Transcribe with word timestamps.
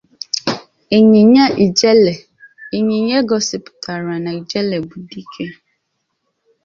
Inyinya 0.97 1.45
Ijele: 1.65 2.13
Inyinya 2.77 3.17
a 3.21 3.25
gosipụtara 3.29 4.13
na 4.23 4.31
Ijele 4.39 4.75
bụ 4.87 4.95
Dike. 5.09 5.45